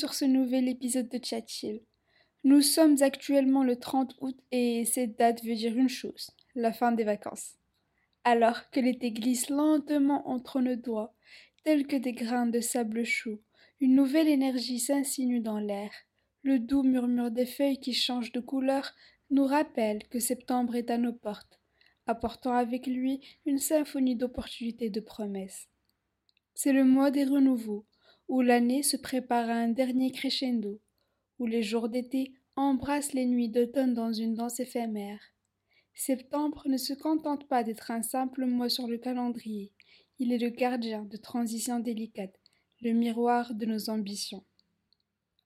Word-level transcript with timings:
sur 0.00 0.14
ce 0.14 0.24
nouvel 0.24 0.66
épisode 0.66 1.10
de 1.10 1.22
Chatchill. 1.22 1.82
Nous 2.42 2.62
sommes 2.62 2.96
actuellement 3.02 3.62
le 3.62 3.76
30 3.76 4.16
août 4.22 4.34
et 4.50 4.86
cette 4.86 5.18
date 5.18 5.44
veut 5.44 5.54
dire 5.54 5.76
une 5.76 5.90
chose, 5.90 6.30
la 6.54 6.72
fin 6.72 6.92
des 6.92 7.04
vacances. 7.04 7.58
Alors 8.24 8.70
que 8.70 8.80
l'été 8.80 9.12
glisse 9.12 9.50
lentement 9.50 10.26
entre 10.26 10.62
nos 10.62 10.74
doigts, 10.74 11.12
tels 11.64 11.86
que 11.86 11.96
des 11.96 12.14
grains 12.14 12.46
de 12.46 12.60
sable 12.60 13.04
chaud, 13.04 13.42
une 13.78 13.94
nouvelle 13.94 14.28
énergie 14.28 14.80
s'insinue 14.80 15.40
dans 15.40 15.58
l'air. 15.58 15.90
Le 16.44 16.58
doux 16.58 16.82
murmure 16.82 17.30
des 17.30 17.44
feuilles 17.44 17.78
qui 17.78 17.92
changent 17.92 18.32
de 18.32 18.40
couleur 18.40 18.94
nous 19.28 19.44
rappelle 19.44 20.08
que 20.08 20.18
septembre 20.18 20.76
est 20.76 20.88
à 20.88 20.96
nos 20.96 21.12
portes, 21.12 21.60
apportant 22.06 22.54
avec 22.54 22.86
lui 22.86 23.20
une 23.44 23.58
symphonie 23.58 24.16
d'opportunités 24.16 24.86
et 24.86 24.90
de 24.90 25.00
promesses. 25.00 25.68
C'est 26.54 26.72
le 26.72 26.84
mois 26.84 27.10
des 27.10 27.24
renouveaux, 27.24 27.84
où 28.30 28.42
l'année 28.42 28.84
se 28.84 28.96
prépare 28.96 29.50
à 29.50 29.54
un 29.54 29.68
dernier 29.68 30.12
crescendo, 30.12 30.80
où 31.40 31.46
les 31.46 31.64
jours 31.64 31.88
d'été 31.88 32.32
embrassent 32.54 33.12
les 33.12 33.26
nuits 33.26 33.48
d'automne 33.48 33.92
dans 33.92 34.12
une 34.12 34.34
danse 34.34 34.60
éphémère. 34.60 35.20
Septembre 35.94 36.62
ne 36.68 36.76
se 36.76 36.92
contente 36.92 37.48
pas 37.48 37.64
d'être 37.64 37.90
un 37.90 38.02
simple 38.02 38.46
mois 38.46 38.68
sur 38.68 38.86
le 38.86 38.98
calendrier, 38.98 39.72
il 40.20 40.32
est 40.32 40.38
le 40.38 40.50
gardien 40.50 41.02
de 41.02 41.16
transitions 41.16 41.80
délicates, 41.80 42.38
le 42.82 42.92
miroir 42.92 43.52
de 43.52 43.66
nos 43.66 43.90
ambitions. 43.90 44.44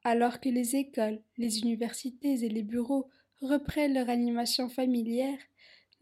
Alors 0.02 0.38
que 0.38 0.50
les 0.50 0.76
écoles, 0.76 1.22
les 1.38 1.60
universités 1.60 2.44
et 2.44 2.50
les 2.50 2.62
bureaux 2.62 3.08
reprennent 3.40 3.94
leur 3.94 4.10
animation 4.10 4.68
familière, 4.68 5.38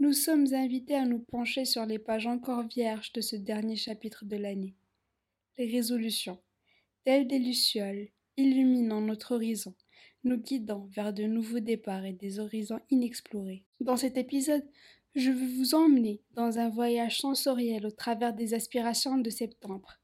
nous 0.01 0.13
sommes 0.13 0.53
invités 0.53 0.97
à 0.97 1.05
nous 1.05 1.21
pencher 1.21 1.65
sur 1.65 1.87
les 1.87 2.01
pages 2.01 2.27
encore 2.27 2.67
vierges 2.67 3.13
de 3.13 3.21
ce 3.21 3.37
dernier 3.37 3.77
chapitre 3.77 4.25
de 4.25 4.37
l'année. 4.37 4.75
Les 5.59 5.71
résolutions, 5.71 6.41
telles 7.05 7.27
des 7.27 7.39
lucioles, 7.39 8.09
illuminant 8.37 9.01
notre 9.01 9.35
horizon, 9.35 9.75
nous 10.25 10.37
guidant 10.37 10.89
vers 10.95 11.13
de 11.13 11.25
nouveaux 11.25 11.61
départs 11.61 12.05
et 12.05 12.13
des 12.13 12.39
horizons 12.39 12.81
inexplorés. 12.91 13.65
Dans 13.81 13.97
cet 13.97 14.17
épisode, 14.17 14.65
je 15.15 15.31
veux 15.31 15.59
vous 15.59 15.75
emmener 15.75 16.23
dans 16.35 16.59
un 16.59 16.69
voyage 16.69 17.19
sensoriel 17.19 17.87
au 17.87 17.91
travers 17.91 18.33
des 18.33 18.55
aspirations 18.55 19.19
de 19.19 19.31
septembre, 19.31 19.99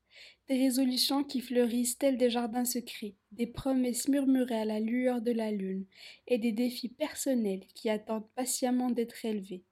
des 0.48 0.58
résolutions 0.58 1.24
qui 1.24 1.41
fleurissent 1.41 1.98
telles 1.98 2.19
des 2.19 2.30
jardins 2.30 2.64
secrets, 2.64 3.14
des 3.32 3.46
promesses 3.46 4.08
murmurées 4.08 4.60
à 4.60 4.64
la 4.64 4.80
lueur 4.80 5.22
de 5.22 5.32
la 5.32 5.50
lune, 5.50 5.86
et 6.26 6.38
des 6.38 6.52
défis 6.52 6.88
personnels 6.88 7.64
qui 7.74 7.88
attendent 7.88 8.28
patiemment 8.34 8.91
d'être 8.91 9.24
élevés. 9.24 9.64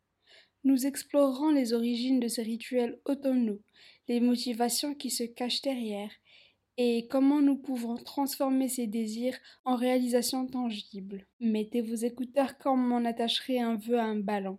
Nous 0.65 0.87
explorerons 0.87 1.51
les 1.51 1.73
origines 1.73 2.21
de 2.21 2.29
ces 2.29 2.43
rituels 2.43 2.99
automnaux, 3.05 3.63
les 4.09 4.21
motivations 4.21 4.95
qui 4.95 5.11
se 5.11 5.25
cachent 5.25 5.63
derrière, 5.63 6.11
et 6.79 7.07
comment 7.09 7.41
nous 7.41 7.57
pouvons 7.57 7.97
transformer 7.97 8.69
ces 8.69 8.87
désirs 8.87 9.39
en 9.65 9.77
réalisations 9.77 10.47
tangibles? 10.47 11.27
Mettez 11.41 11.81
vos 11.81 11.95
écouteurs 11.95 12.59
comme 12.59 12.93
on 12.93 13.05
attacherait 13.05 13.59
un 13.59 13.77
vœu 13.77 13.99
à 13.99 14.05
un 14.05 14.17
ballon, 14.17 14.59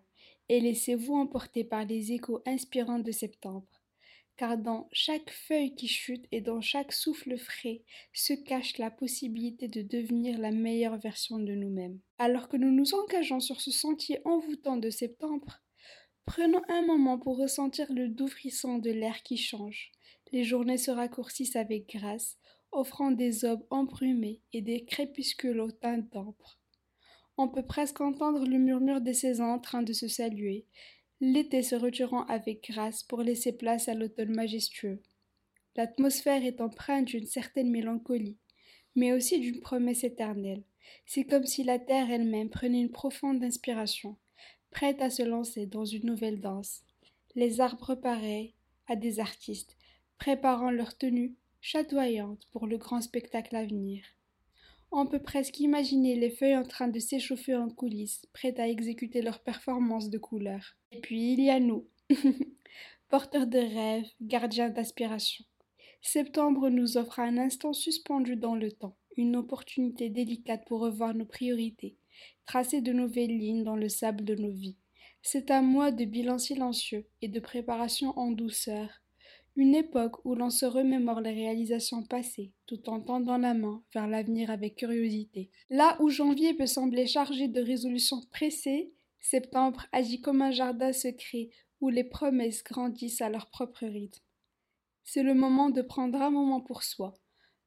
et 0.50 0.60
laissez-vous 0.60 1.14
emporter 1.14 1.64
par 1.64 1.86
les 1.86 2.12
échos 2.14 2.42
inspirants 2.46 3.00
de 3.00 3.12
septembre. 3.12 3.68
Car 4.36 4.58
dans 4.58 4.88
chaque 4.92 5.32
feuille 5.32 5.74
qui 5.74 5.88
chute 5.88 6.26
et 6.32 6.42
dans 6.42 6.62
chaque 6.62 6.94
souffle 6.94 7.38
frais 7.38 7.82
se 8.14 8.34
cache 8.34 8.78
la 8.78 8.92
possibilité 8.92 9.68
de 9.68 9.82
devenir 9.82 10.38
la 10.38 10.52
meilleure 10.52 10.98
version 10.98 11.40
de 11.40 11.54
nous-mêmes. 11.54 12.00
Alors 12.20 12.48
que 12.48 12.58
nous 12.58 12.72
nous 12.72 12.94
engageons 12.94 13.40
sur 13.40 13.62
ce 13.62 13.72
sentier 13.72 14.20
envoûtant 14.26 14.78
de 14.78 14.92
septembre, 14.92 15.60
prenons 16.28 16.62
un 16.68 16.86
moment 16.86 17.18
pour 17.18 17.38
ressentir 17.38 17.92
le 17.92 18.10
doux 18.10 18.28
frisson 18.28 18.78
de 18.80 18.92
l'air 18.92 19.24
qui 19.24 19.38
change, 19.38 19.92
les 20.34 20.44
journées 20.44 20.78
se 20.78 20.92
raccourcissent 20.92 21.56
avec 21.56 21.90
grâce, 21.90 22.38
offrant 22.74 23.12
des 23.12 23.46
aubes 23.46 23.66
embrumées 23.70 24.42
et 24.52 24.62
des 24.62 24.84
crépuscules 24.84 25.62
au 25.62 25.72
teint 25.72 26.00
d'ambre. 26.12 26.60
On 27.38 27.48
peut 27.48 27.66
presque 27.66 28.02
entendre 28.02 28.46
le 28.46 28.58
murmure 28.58 29.00
des 29.00 29.14
saisons 29.14 29.52
en 29.52 29.60
train 29.60 29.84
de 29.84 29.94
se 29.94 30.10
saluer, 30.10 30.66
l'été 31.22 31.64
se 31.64 31.76
retirant 31.76 32.26
avec 32.26 32.70
grâce 32.70 33.04
pour 33.04 33.22
laisser 33.22 33.54
place 33.54 33.88
à 33.88 33.94
l'automne 33.94 34.36
majestueux. 34.36 35.02
L'atmosphère 35.78 36.44
est 36.44 36.60
empreinte 36.60 37.06
d'une 37.06 37.26
certaine 37.26 37.72
mélancolie, 37.72 38.38
mais 38.96 39.14
aussi 39.14 39.40
d'une 39.40 39.62
promesse 39.62 40.04
éternelle. 40.04 40.64
C'est 41.06 41.24
comme 41.24 41.46
si 41.46 41.64
la 41.64 41.80
terre 41.80 42.12
elle-même 42.12 42.50
prenait 42.50 42.82
une 42.82 42.92
profonde 42.92 43.44
inspiration, 43.44 44.18
prête 44.78 45.02
à 45.02 45.10
se 45.10 45.24
lancer 45.24 45.66
dans 45.66 45.86
une 45.86 46.06
nouvelle 46.06 46.40
danse. 46.40 46.84
Les 47.34 47.62
arbres 47.62 47.96
pareils 47.96 48.54
à 48.86 48.96
des 48.96 49.20
artistes, 49.20 49.76
préparant 50.20 50.70
leur 50.70 50.96
tenue 50.96 51.34
chatoyante 51.62 52.46
pour 52.52 52.68
le 52.68 52.78
grand 52.78 53.02
spectacle 53.02 53.56
à 53.56 53.66
venir. 53.66 54.04
On 54.92 55.08
peut 55.08 55.24
presque 55.24 55.60
imaginer 55.60 56.16
les 56.16 56.30
feuilles 56.30 56.58
en 56.58 56.64
train 56.64 56.90
de 56.90 57.00
s'échauffer 57.00 57.56
en 57.56 57.70
coulisses, 57.70 58.28
prêtes 58.34 58.60
à 58.60 58.68
exécuter 58.68 59.24
leur 59.24 59.40
performance 59.40 60.12
de 60.12 60.20
couleurs. 60.20 60.76
Et 60.92 61.02
puis 61.02 61.34
il 61.34 61.42
y 61.44 61.50
a 61.50 61.60
nous, 61.60 61.88
porteurs 63.10 63.48
de 63.48 63.58
rêves, 63.58 64.12
gardiens 64.22 64.70
d'aspiration. 64.70 65.44
Septembre 66.04 66.70
nous 66.70 66.98
offre 66.98 67.20
un 67.20 67.40
instant 67.40 67.74
suspendu 67.74 68.36
dans 68.36 68.54
le 68.54 68.72
temps, 68.72 68.96
une 69.18 69.36
opportunité 69.36 70.10
délicate 70.10 70.66
pour 70.68 70.82
revoir 70.82 71.14
nos 71.14 71.26
priorités, 71.26 71.98
tracer 72.46 72.82
de 72.82 72.94
nouvelles 72.94 73.38
lignes 73.38 73.64
dans 73.64 73.76
le 73.76 73.90
sable 73.90 74.24
de 74.24 74.36
nos 74.36 74.52
vies. 74.52 74.78
C'est 75.22 75.52
un 75.52 75.62
mois 75.62 75.92
de 75.92 76.06
bilan 76.06 76.38
silencieux 76.38 77.08
et 77.22 77.28
de 77.28 77.40
préparation 77.40 78.18
en 78.18 78.32
douceur, 78.32 79.02
une 79.58 79.74
époque 79.74 80.24
où 80.24 80.36
l'on 80.36 80.52
se 80.52 80.68
remémore 80.68 81.20
les 81.20 81.34
réalisations 81.34 82.04
passées, 82.04 82.54
tout 82.68 82.88
en 82.90 83.02
tendant 83.02 83.40
la 83.40 83.56
main 83.56 83.84
vers 83.94 84.08
l'avenir 84.08 84.52
avec 84.52 84.76
curiosité. 84.76 85.50
Là 85.72 85.98
où 86.00 86.10
janvier 86.10 86.54
peut 86.54 86.68
sembler 86.68 87.08
chargé 87.08 87.48
de 87.48 87.60
résolutions 87.60 88.22
pressées, 88.32 88.94
septembre 89.20 89.88
agit 89.92 90.22
comme 90.22 90.44
un 90.44 90.52
jardin 90.52 90.94
secret 90.94 91.50
où 91.82 91.90
les 91.90 92.04
promesses 92.04 92.64
grandissent 92.64 93.22
à 93.22 93.30
leur 93.30 93.50
propre 93.50 93.86
rythme. 93.86 94.22
C'est 95.04 95.24
le 95.24 95.34
moment 95.34 95.72
de 95.72 95.82
prendre 95.82 96.22
un 96.22 96.30
moment 96.30 96.62
pour 96.62 96.84
soi, 96.84 97.16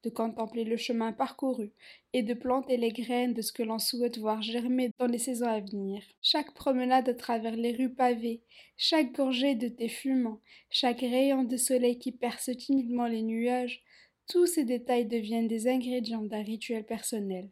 de 0.03 0.11
contempler 0.11 0.65
le 0.65 0.77
chemin 0.77 1.13
parcouru 1.13 1.73
et 2.13 2.23
de 2.23 2.35
planter 2.35 2.77
les 2.77 2.93
graines 2.93 3.35
de 3.35 3.43
ce 3.43 3.53
que 3.53 3.63
l'on 3.63 3.79
souhaite 3.79 4.19
voir 4.19 4.43
germer 4.43 4.91
dans 4.99 5.07
les 5.07 5.19
saisons 5.19 5.47
à 5.47 5.61
venir. 5.61 6.03
Chaque 6.23 6.55
promenade 6.55 7.09
à 7.09 7.15
travers 7.15 7.57
les 7.57 7.73
rues 7.73 7.95
pavées, 7.95 8.41
chaque 8.77 9.13
gorgée 9.13 9.55
de 9.55 9.69
thé 9.69 9.89
fumant, 9.89 10.41
chaque 10.71 11.01
rayon 11.01 11.45
de 11.45 11.57
soleil 11.57 11.99
qui 11.99 12.13
perce 12.13 12.51
timidement 12.57 13.07
les 13.07 13.23
nuages, 13.23 13.83
tous 14.29 14.47
ces 14.47 14.65
détails 14.65 15.07
deviennent 15.07 15.49
des 15.49 15.69
ingrédients 15.69 16.23
d'un 16.23 16.43
rituel 16.43 16.85
personnel. 16.85 17.51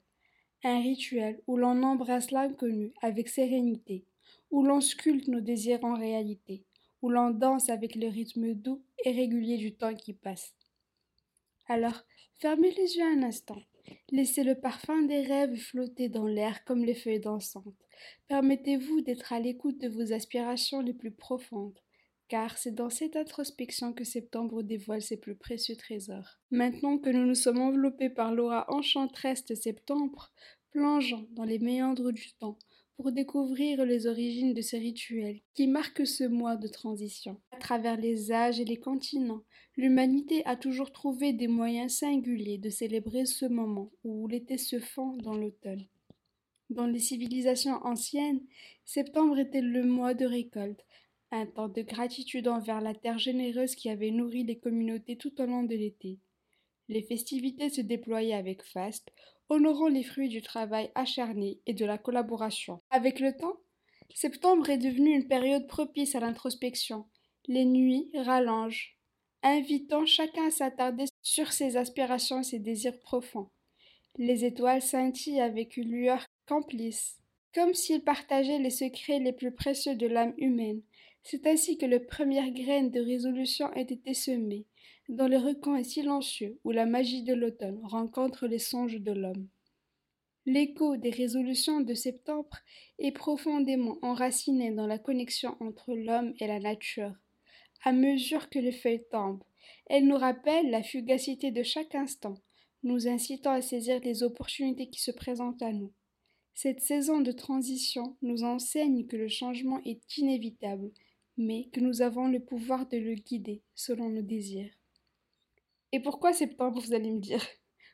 Un 0.64 0.80
rituel 0.80 1.40
où 1.46 1.56
l'on 1.56 1.82
embrasse 1.82 2.30
l'inconnu 2.30 2.92
avec 3.02 3.28
sérénité, 3.28 4.04
où 4.50 4.64
l'on 4.64 4.80
sculpte 4.80 5.28
nos 5.28 5.40
désirs 5.40 5.84
en 5.84 5.94
réalité, 5.94 6.64
où 7.02 7.10
l'on 7.10 7.30
danse 7.30 7.68
avec 7.68 7.94
le 7.94 8.08
rythme 8.08 8.54
doux 8.54 8.82
et 9.04 9.12
régulier 9.12 9.56
du 9.56 9.72
temps 9.72 9.94
qui 9.94 10.12
passe. 10.12 10.54
Alors, 11.68 12.04
fermez 12.38 12.70
les 12.72 12.96
yeux 12.96 13.04
un 13.04 13.22
instant. 13.22 13.60
Laissez 14.10 14.42
le 14.42 14.54
parfum 14.54 15.02
des 15.02 15.22
rêves 15.22 15.56
flotter 15.56 16.08
dans 16.08 16.26
l'air 16.26 16.64
comme 16.64 16.84
les 16.84 16.94
feuilles 16.94 17.20
dansantes. 17.20 17.86
Permettez-vous 18.28 19.02
d'être 19.02 19.32
à 19.32 19.40
l'écoute 19.40 19.78
de 19.78 19.88
vos 19.88 20.12
aspirations 20.12 20.80
les 20.80 20.94
plus 20.94 21.10
profondes, 21.10 21.78
car 22.28 22.56
c'est 22.56 22.74
dans 22.74 22.90
cette 22.90 23.16
introspection 23.16 23.92
que 23.92 24.04
septembre 24.04 24.62
dévoile 24.62 25.02
ses 25.02 25.18
plus 25.18 25.34
précieux 25.34 25.76
trésors. 25.76 26.38
Maintenant 26.50 26.98
que 26.98 27.10
nous 27.10 27.26
nous 27.26 27.34
sommes 27.34 27.60
enveloppés 27.60 28.10
par 28.10 28.34
l'aura 28.34 28.64
enchanteresse 28.72 29.44
de 29.44 29.54
septembre, 29.54 30.32
plongeons 30.70 31.28
dans 31.32 31.44
les 31.44 31.58
méandres 31.58 32.12
du 32.12 32.32
temps 32.34 32.58
pour 32.98 33.12
découvrir 33.12 33.84
les 33.86 34.08
origines 34.08 34.54
de 34.54 34.60
ces 34.60 34.76
rituels 34.76 35.40
qui 35.54 35.68
marquent 35.68 36.04
ce 36.04 36.24
mois 36.24 36.56
de 36.56 36.66
transition. 36.66 37.40
À 37.52 37.56
travers 37.58 37.96
les 37.96 38.32
âges 38.32 38.58
et 38.58 38.64
les 38.64 38.76
continents, 38.76 39.44
l'humanité 39.76 40.44
a 40.46 40.56
toujours 40.56 40.90
trouvé 40.90 41.32
des 41.32 41.46
moyens 41.46 41.98
singuliers 41.98 42.58
de 42.58 42.70
célébrer 42.70 43.24
ce 43.24 43.46
moment 43.46 43.92
où 44.02 44.26
l'été 44.26 44.58
se 44.58 44.80
fond 44.80 45.16
dans 45.18 45.36
l'automne. 45.36 45.86
Dans 46.70 46.88
les 46.88 46.98
civilisations 46.98 47.80
anciennes, 47.86 48.42
septembre 48.84 49.38
était 49.38 49.62
le 49.62 49.84
mois 49.84 50.14
de 50.14 50.26
récolte, 50.26 50.84
un 51.30 51.46
temps 51.46 51.68
de 51.68 51.82
gratitude 51.82 52.48
envers 52.48 52.80
la 52.80 52.94
terre 52.94 53.18
généreuse 53.18 53.76
qui 53.76 53.90
avait 53.90 54.10
nourri 54.10 54.42
les 54.42 54.58
communautés 54.58 55.16
tout 55.16 55.40
au 55.40 55.46
long 55.46 55.62
de 55.62 55.76
l'été. 55.76 56.18
Les 56.88 57.02
festivités 57.02 57.68
se 57.68 57.80
déployaient 57.80 58.34
avec 58.34 58.62
faste, 58.62 59.10
honorant 59.48 59.88
les 59.88 60.02
fruits 60.02 60.28
du 60.28 60.42
travail 60.42 60.90
acharné 60.94 61.60
et 61.66 61.74
de 61.74 61.84
la 61.84 61.98
collaboration. 61.98 62.80
Avec 62.90 63.20
le 63.20 63.36
temps, 63.36 63.56
septembre 64.14 64.70
est 64.70 64.78
devenu 64.78 65.14
une 65.14 65.28
période 65.28 65.66
propice 65.66 66.14
à 66.14 66.20
l'introspection. 66.20 67.06
Les 67.46 67.64
nuits 67.64 68.10
rallongent, 68.14 68.96
invitant 69.42 70.06
chacun 70.06 70.48
à 70.48 70.50
s'attarder 70.50 71.04
sur 71.22 71.52
ses 71.52 71.76
aspirations 71.76 72.40
et 72.40 72.44
ses 72.44 72.58
désirs 72.58 72.98
profonds. 73.00 73.50
Les 74.16 74.44
étoiles 74.44 74.82
scintillent 74.82 75.40
avec 75.40 75.76
une 75.76 75.90
lueur 75.90 76.24
complice, 76.46 77.18
comme 77.54 77.74
s'ils 77.74 78.02
partageaient 78.02 78.58
les 78.58 78.70
secrets 78.70 79.20
les 79.20 79.32
plus 79.32 79.52
précieux 79.52 79.94
de 79.94 80.06
l'âme 80.06 80.34
humaine. 80.38 80.82
C'est 81.22 81.46
ainsi 81.46 81.76
que 81.76 81.86
les 81.86 82.00
premières 82.00 82.50
graines 82.50 82.90
de 82.90 83.00
résolution 83.00 83.66
ont 83.66 83.74
été 83.74 84.14
semées, 84.14 84.66
dans 85.08 85.26
les 85.26 85.38
recoins 85.38 85.82
silencieux 85.82 86.58
où 86.64 86.70
la 86.70 86.84
magie 86.84 87.22
de 87.22 87.32
l'automne 87.32 87.80
rencontre 87.82 88.46
les 88.46 88.58
songes 88.58 89.00
de 89.00 89.12
l'homme. 89.12 89.48
L'écho 90.44 90.96
des 90.96 91.10
résolutions 91.10 91.80
de 91.80 91.94
septembre 91.94 92.58
est 92.98 93.12
profondément 93.12 93.98
enraciné 94.02 94.70
dans 94.70 94.86
la 94.86 94.98
connexion 94.98 95.56
entre 95.60 95.94
l'homme 95.94 96.34
et 96.40 96.46
la 96.46 96.58
nature. 96.58 97.14
À 97.84 97.92
mesure 97.92 98.50
que 98.50 98.58
les 98.58 98.72
feuilles 98.72 99.04
tombent, 99.10 99.44
elles 99.86 100.06
nous 100.06 100.16
rappellent 100.16 100.70
la 100.70 100.82
fugacité 100.82 101.50
de 101.50 101.62
chaque 101.62 101.94
instant, 101.94 102.34
nous 102.82 103.08
incitant 103.08 103.52
à 103.52 103.62
saisir 103.62 104.00
les 104.00 104.22
opportunités 104.22 104.88
qui 104.88 105.00
se 105.00 105.10
présentent 105.10 105.62
à 105.62 105.72
nous. 105.72 105.92
Cette 106.54 106.80
saison 106.80 107.20
de 107.20 107.32
transition 107.32 108.16
nous 108.20 108.42
enseigne 108.42 109.06
que 109.06 109.16
le 109.16 109.28
changement 109.28 109.80
est 109.84 110.16
inévitable, 110.18 110.90
mais 111.36 111.68
que 111.72 111.80
nous 111.80 112.02
avons 112.02 112.28
le 112.28 112.40
pouvoir 112.40 112.88
de 112.88 112.98
le 112.98 113.14
guider 113.14 113.62
selon 113.74 114.08
nos 114.08 114.22
désirs. 114.22 114.77
Et 115.92 116.00
pourquoi 116.00 116.32
septembre, 116.32 116.80
vous 116.80 116.92
allez 116.92 117.10
me 117.10 117.20
dire? 117.20 117.44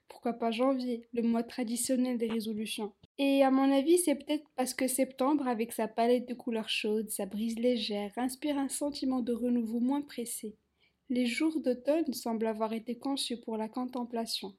Pourquoi 0.09 0.33
pas 0.35 0.51
janvier, 0.51 1.07
le 1.13 1.23
mois 1.23 1.45
traditionnel 1.45 2.19
des 2.19 2.29
résolutions? 2.29 2.93
Et 3.19 3.43
à 3.43 3.51
mon 3.51 3.71
avis, 3.71 3.99
c'est 3.99 4.17
peut-être 4.17 4.45
parce 4.57 4.75
que 4.75 4.89
septembre, 4.89 5.47
avec 5.47 5.73
sa 5.73 5.87
palette 5.87 6.29
de 6.29 6.35
couleurs 6.35 6.69
chaudes, 6.69 7.11
sa 7.11 7.27
brise 7.27 7.59
légère, 7.59 8.13
inspire 8.17 8.59
un 8.59 8.69
sentiment 8.69 9.21
de 9.21 9.33
renouveau 9.33 9.79
moins 9.79 10.03
pressé. 10.03 10.57
Les 11.09 11.27
jours 11.27 11.61
d'automne 11.61 12.13
semblent 12.13 12.47
avoir 12.47 12.73
été 12.73 12.99
conçus 12.99 13.41
pour 13.41 13.57
la 13.57 13.69
contemplation, 13.69 14.57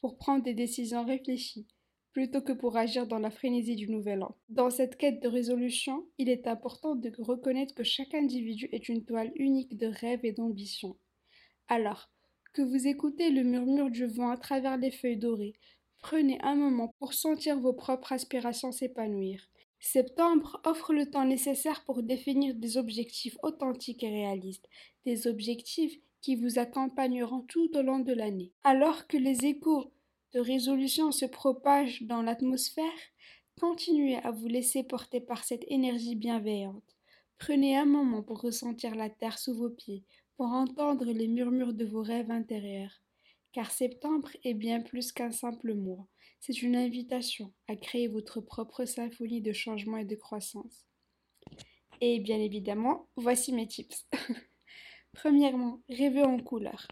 pour 0.00 0.18
prendre 0.18 0.44
des 0.44 0.54
décisions 0.54 1.04
réfléchies, 1.04 1.66
plutôt 2.12 2.42
que 2.42 2.52
pour 2.52 2.76
agir 2.76 3.06
dans 3.06 3.18
la 3.18 3.30
frénésie 3.30 3.76
du 3.76 3.88
nouvel 3.88 4.22
an. 4.22 4.36
Dans 4.48 4.70
cette 4.70 4.96
quête 4.96 5.22
de 5.22 5.28
résolution, 5.28 6.06
il 6.18 6.28
est 6.28 6.46
important 6.46 6.94
de 6.94 7.10
reconnaître 7.18 7.74
que 7.74 7.84
chaque 7.84 8.14
individu 8.14 8.68
est 8.72 8.88
une 8.88 9.04
toile 9.04 9.32
unique 9.36 9.76
de 9.76 9.86
rêves 9.86 10.24
et 10.24 10.32
d'ambition. 10.32 10.96
Alors, 11.68 12.10
que 12.54 12.62
vous 12.62 12.86
écoutez 12.86 13.30
le 13.30 13.42
murmure 13.42 13.90
du 13.90 14.06
vent 14.06 14.30
à 14.30 14.36
travers 14.36 14.76
les 14.76 14.92
feuilles 14.92 15.18
dorées. 15.18 15.54
Prenez 15.98 16.40
un 16.40 16.54
moment 16.54 16.94
pour 17.00 17.12
sentir 17.12 17.58
vos 17.58 17.72
propres 17.72 18.12
aspirations 18.12 18.70
s'épanouir. 18.70 19.48
Septembre 19.80 20.60
offre 20.64 20.94
le 20.94 21.10
temps 21.10 21.24
nécessaire 21.24 21.84
pour 21.84 22.02
définir 22.02 22.54
des 22.54 22.76
objectifs 22.76 23.36
authentiques 23.42 24.04
et 24.04 24.08
réalistes, 24.08 24.68
des 25.04 25.26
objectifs 25.26 25.98
qui 26.20 26.36
vous 26.36 26.58
accompagneront 26.58 27.40
tout 27.40 27.76
au 27.76 27.82
long 27.82 27.98
de 27.98 28.12
l'année. 28.12 28.52
Alors 28.62 29.08
que 29.08 29.16
les 29.16 29.44
échos 29.44 29.92
de 30.32 30.40
résolution 30.40 31.10
se 31.10 31.26
propagent 31.26 32.02
dans 32.04 32.22
l'atmosphère, 32.22 32.84
continuez 33.60 34.16
à 34.16 34.30
vous 34.30 34.46
laisser 34.46 34.84
porter 34.84 35.20
par 35.20 35.44
cette 35.44 35.64
énergie 35.68 36.14
bienveillante. 36.14 36.96
Prenez 37.38 37.76
un 37.76 37.84
moment 37.84 38.22
pour 38.22 38.40
ressentir 38.40 38.94
la 38.94 39.10
terre 39.10 39.38
sous 39.38 39.54
vos 39.54 39.70
pieds, 39.70 40.04
pour 40.36 40.46
entendre 40.46 41.04
les 41.06 41.28
murmures 41.28 41.74
de 41.74 41.84
vos 41.84 42.02
rêves 42.02 42.30
intérieurs. 42.30 43.02
Car 43.52 43.70
septembre 43.70 44.30
est 44.42 44.54
bien 44.54 44.80
plus 44.80 45.12
qu'un 45.12 45.30
simple 45.30 45.74
mois, 45.74 46.08
c'est 46.40 46.60
une 46.60 46.76
invitation 46.76 47.52
à 47.68 47.76
créer 47.76 48.06
votre 48.06 48.40
propre 48.40 48.84
symphonie 48.84 49.40
de 49.40 49.52
changement 49.52 49.96
et 49.96 50.04
de 50.04 50.16
croissance. 50.16 50.84
Et 52.00 52.20
bien 52.20 52.38
évidemment, 52.38 53.08
voici 53.16 53.52
mes 53.52 53.66
tips. 53.66 54.06
Premièrement, 55.14 55.80
rêvez 55.88 56.22
en 56.22 56.38
couleurs. 56.38 56.86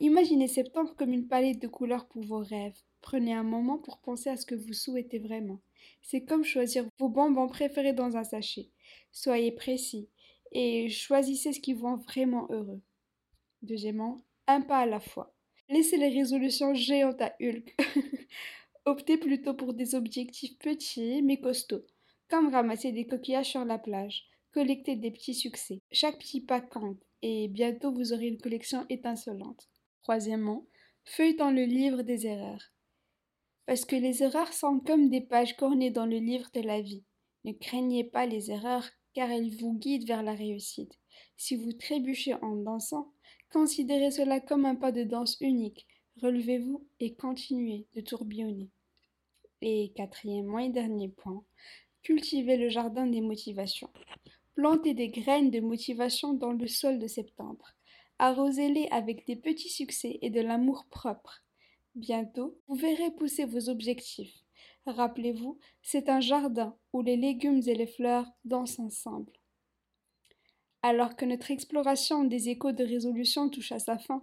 Imaginez 0.00 0.48
septembre 0.48 0.94
comme 0.96 1.12
une 1.12 1.28
palette 1.28 1.60
de 1.60 1.68
couleurs 1.68 2.08
pour 2.08 2.22
vos 2.22 2.38
rêves. 2.38 2.78
Prenez 3.02 3.34
un 3.34 3.42
moment 3.42 3.76
pour 3.76 3.98
penser 3.98 4.30
à 4.30 4.36
ce 4.36 4.46
que 4.46 4.54
vous 4.54 4.72
souhaitez 4.72 5.18
vraiment. 5.18 5.60
C'est 6.00 6.24
comme 6.24 6.42
choisir 6.42 6.86
vos 6.98 7.10
bonbons 7.10 7.48
préférés 7.48 7.92
dans 7.92 8.16
un 8.16 8.24
sachet. 8.24 8.70
Soyez 9.12 9.52
précis, 9.52 10.08
et 10.54 10.88
choisissez 10.88 11.52
ce 11.52 11.60
qui 11.60 11.74
vous 11.74 11.86
rend 11.86 11.96
vraiment 11.96 12.46
heureux. 12.50 12.80
Deuxièmement, 13.62 14.20
un 14.46 14.60
pas 14.60 14.78
à 14.78 14.86
la 14.86 15.00
fois. 15.00 15.34
Laissez 15.68 15.96
les 15.96 16.08
résolutions 16.08 16.74
géantes 16.74 17.20
à 17.20 17.34
Hulk. 17.40 17.74
Optez 18.86 19.16
plutôt 19.16 19.54
pour 19.54 19.74
des 19.74 19.94
objectifs 19.94 20.58
petits 20.58 21.22
mais 21.22 21.40
costauds, 21.40 21.86
comme 22.28 22.52
ramasser 22.52 22.92
des 22.92 23.06
coquillages 23.06 23.50
sur 23.50 23.64
la 23.64 23.78
plage, 23.78 24.24
collecter 24.52 24.96
des 24.96 25.10
petits 25.10 25.34
succès. 25.34 25.80
Chaque 25.90 26.18
petit 26.18 26.42
pas 26.42 26.60
compte 26.60 27.02
et 27.22 27.48
bientôt 27.48 27.92
vous 27.92 28.12
aurez 28.12 28.28
une 28.28 28.40
collection 28.40 28.84
étincelante. 28.90 29.68
Troisièmement, 30.02 30.66
feuilletant 31.04 31.50
le 31.50 31.64
livre 31.64 32.02
des 32.02 32.26
erreurs. 32.26 32.72
Parce 33.64 33.86
que 33.86 33.96
les 33.96 34.22
erreurs 34.22 34.52
sont 34.52 34.78
comme 34.80 35.08
des 35.08 35.22
pages 35.22 35.56
cornées 35.56 35.90
dans 35.90 36.04
le 36.04 36.18
livre 36.18 36.50
de 36.52 36.60
la 36.60 36.82
vie. 36.82 37.04
Ne 37.44 37.52
craignez 37.52 38.04
pas 38.04 38.26
les 38.26 38.50
erreurs 38.50 38.90
car 39.14 39.30
elle 39.30 39.50
vous 39.56 39.74
guide 39.74 40.06
vers 40.06 40.22
la 40.22 40.34
réussite. 40.34 40.98
Si 41.36 41.56
vous 41.56 41.72
trébuchez 41.72 42.34
en 42.34 42.56
dansant, 42.56 43.12
considérez 43.50 44.10
cela 44.10 44.40
comme 44.40 44.66
un 44.66 44.74
pas 44.74 44.92
de 44.92 45.04
danse 45.04 45.36
unique. 45.40 45.86
Relevez-vous 46.20 46.86
et 47.00 47.14
continuez 47.14 47.86
de 47.94 48.00
tourbillonner. 48.00 48.70
Et 49.62 49.92
quatrièmement 49.96 50.58
et 50.58 50.70
dernier 50.70 51.08
point, 51.08 51.44
cultivez 52.02 52.56
le 52.56 52.68
jardin 52.68 53.06
des 53.06 53.20
motivations. 53.20 53.90
Plantez 54.54 54.94
des 54.94 55.08
graines 55.08 55.50
de 55.50 55.60
motivation 55.60 56.34
dans 56.34 56.52
le 56.52 56.66
sol 56.66 56.98
de 56.98 57.06
septembre. 57.06 57.74
Arrosez-les 58.18 58.86
avec 58.90 59.26
des 59.26 59.36
petits 59.36 59.70
succès 59.70 60.18
et 60.22 60.30
de 60.30 60.40
l'amour 60.40 60.86
propre. 60.90 61.42
Bientôt, 61.96 62.58
vous 62.68 62.76
verrez 62.76 63.10
pousser 63.12 63.44
vos 63.44 63.68
objectifs. 63.68 64.43
Rappelez-vous, 64.86 65.58
c'est 65.82 66.08
un 66.08 66.20
jardin 66.20 66.76
où 66.92 67.00
les 67.00 67.16
légumes 67.16 67.62
et 67.66 67.74
les 67.74 67.86
fleurs 67.86 68.30
dansent 68.44 68.78
ensemble. 68.78 69.32
Alors 70.82 71.16
que 71.16 71.24
notre 71.24 71.50
exploration 71.50 72.24
des 72.24 72.50
échos 72.50 72.72
de 72.72 72.84
résolution 72.84 73.48
touche 73.48 73.72
à 73.72 73.78
sa 73.78 73.96
fin, 73.96 74.22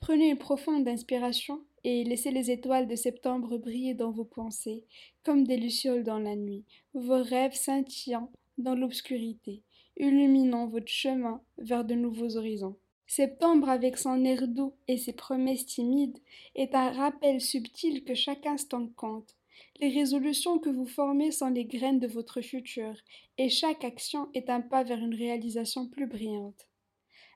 prenez 0.00 0.28
une 0.28 0.38
profonde 0.38 0.86
inspiration 0.86 1.64
et 1.84 2.04
laissez 2.04 2.30
les 2.30 2.50
étoiles 2.50 2.86
de 2.86 2.94
septembre 2.94 3.56
briller 3.56 3.94
dans 3.94 4.10
vos 4.10 4.26
pensées, 4.26 4.84
comme 5.24 5.44
des 5.44 5.56
lucioles 5.56 6.04
dans 6.04 6.18
la 6.18 6.36
nuit, 6.36 6.64
vos 6.92 7.22
rêves 7.22 7.54
scintillant 7.54 8.30
dans 8.58 8.74
l'obscurité, 8.74 9.62
illuminant 9.96 10.66
votre 10.66 10.88
chemin 10.88 11.40
vers 11.56 11.86
de 11.86 11.94
nouveaux 11.94 12.36
horizons. 12.36 12.76
Septembre, 13.06 13.68
avec 13.68 13.98
son 13.98 14.24
air 14.24 14.46
doux 14.46 14.74
et 14.88 14.98
ses 14.98 15.12
promesses 15.12 15.66
timides, 15.66 16.18
est 16.54 16.74
un 16.74 16.90
rappel 16.90 17.40
subtil 17.40 18.04
que 18.04 18.14
chaque 18.14 18.46
instant 18.46 18.86
compte, 18.96 19.34
les 19.82 19.88
résolutions 19.88 20.60
que 20.60 20.70
vous 20.70 20.86
formez 20.86 21.32
sont 21.32 21.48
les 21.48 21.64
graines 21.64 21.98
de 21.98 22.06
votre 22.06 22.40
futur, 22.40 22.94
et 23.36 23.48
chaque 23.48 23.82
action 23.82 24.28
est 24.32 24.48
un 24.48 24.60
pas 24.60 24.84
vers 24.84 25.00
une 25.00 25.16
réalisation 25.16 25.88
plus 25.88 26.06
brillante. 26.06 26.68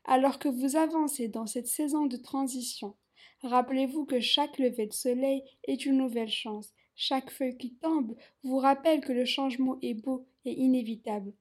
Alors 0.05 0.39
que 0.39 0.49
vous 0.49 0.77
avancez 0.77 1.27
dans 1.27 1.47
cette 1.47 1.67
saison 1.67 2.07
de 2.07 2.17
transition, 2.17 2.95
rappelez-vous 3.43 4.05
que 4.05 4.21
chaque 4.21 4.61
lever 4.61 4.87
de 4.87 4.93
soleil 4.93 5.43
est 5.65 5.87
une 5.87 5.97
nouvelle 5.97 6.31
chance, 6.31 6.73
chaque 6.95 7.33
feuille 7.33 7.59
qui 7.59 7.75
tombe 7.75 8.15
vous 8.45 8.59
rappelle 8.59 9.01
que 9.01 9.13
le 9.13 9.25
changement 9.25 9.79
est 9.83 9.95
beau 9.95 10.29
et 10.45 10.53
inévitable. 10.53 11.33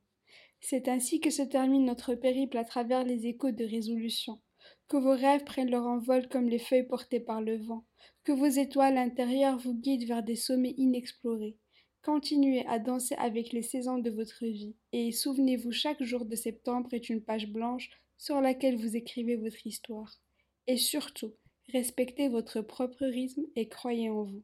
C'est 0.59 0.87
ainsi 0.87 1.19
que 1.19 1.29
se 1.29 1.43
termine 1.43 1.85
notre 1.85 2.15
périple 2.15 2.57
à 2.57 2.65
travers 2.65 3.03
les 3.03 3.27
échos 3.27 3.51
de 3.51 3.63
résolution. 3.63 4.41
Que 4.87 4.97
vos 4.97 5.15
rêves 5.15 5.43
prennent 5.43 5.69
leur 5.69 5.85
envol 5.85 6.27
comme 6.29 6.49
les 6.49 6.57
feuilles 6.57 6.87
portées 6.87 7.19
par 7.19 7.41
le 7.41 7.57
vent, 7.57 7.85
que 8.23 8.31
vos 8.31 8.45
étoiles 8.45 8.97
intérieures 8.97 9.57
vous 9.57 9.73
guident 9.73 10.07
vers 10.07 10.23
des 10.23 10.35
sommets 10.35 10.73
inexplorés. 10.77 11.57
Continuez 12.01 12.65
à 12.67 12.79
danser 12.79 13.15
avec 13.15 13.51
les 13.51 13.63
saisons 13.63 13.97
de 13.97 14.11
votre 14.11 14.45
vie, 14.45 14.75
et 14.91 15.11
souvenez-vous 15.11 15.71
chaque 15.71 16.03
jour 16.03 16.25
de 16.25 16.35
septembre 16.35 16.93
est 16.93 17.09
une 17.09 17.21
page 17.21 17.47
blanche 17.47 17.89
sur 18.17 18.41
laquelle 18.41 18.77
vous 18.77 18.95
écrivez 18.95 19.35
votre 19.35 19.65
histoire. 19.65 20.19
Et 20.67 20.77
surtout, 20.77 21.33
respectez 21.73 22.27
votre 22.29 22.61
propre 22.61 23.05
rythme 23.05 23.45
et 23.55 23.67
croyez 23.67 24.09
en 24.09 24.23
vous. 24.23 24.43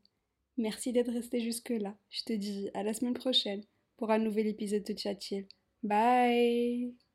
Merci 0.57 0.91
d'être 0.91 1.11
resté 1.11 1.39
jusque-là. 1.39 1.95
Je 2.09 2.23
te 2.23 2.33
dis 2.33 2.69
à 2.73 2.83
la 2.83 2.93
semaine 2.93 3.13
prochaine 3.13 3.63
pour 3.97 4.11
un 4.11 4.19
nouvel 4.19 4.47
épisode 4.47 4.83
de 4.83 4.97
Chat 4.97 5.19
Bye 5.83 7.10